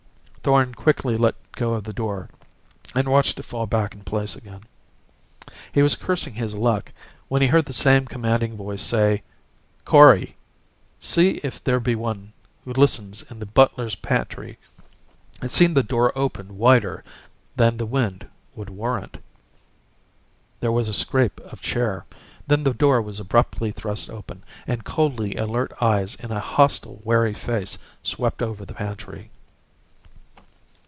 [0.43, 2.27] Thorn quickly let go of the door,
[2.95, 4.61] and watched it fall back in place again.
[5.71, 6.93] He was cursing his luck
[7.27, 9.21] when he heard the same commanding voice say:
[9.85, 10.35] "Kori,
[10.99, 12.33] see if there be one
[12.65, 14.57] who listens in the butler's pantry.
[15.43, 17.03] It seemed the door opened wider
[17.55, 19.19] than the wind would warrant."
[20.59, 22.05] There was the scrape of a chair.
[22.47, 27.35] Then the door was abruptly thrust open and coldly alert eyes in a hostile, wary
[27.35, 29.29] face, swept over the pantry.